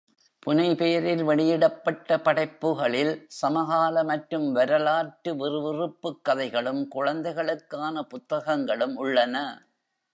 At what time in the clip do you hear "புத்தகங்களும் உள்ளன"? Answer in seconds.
8.03-9.35